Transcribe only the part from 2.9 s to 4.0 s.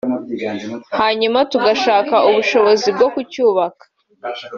bwo kucyubaka”